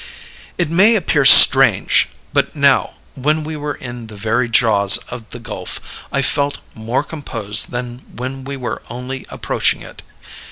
"It 0.57 0.67
may 0.71 0.95
appear 0.95 1.25
strange 1.25 2.09
but 2.33 2.55
now, 2.55 2.95
when 3.13 3.43
we 3.43 3.55
were 3.55 3.75
in 3.75 4.07
the 4.07 4.15
very 4.15 4.49
jaws 4.49 4.97
of 5.09 5.29
the 5.29 5.37
gulf, 5.37 5.79
I 6.11 6.23
felt 6.23 6.57
more 6.73 7.03
composed 7.03 7.69
than 7.69 7.99
when 8.15 8.43
we 8.43 8.57
were 8.57 8.81
only 8.89 9.27
approaching 9.29 9.83
it. 9.83 10.01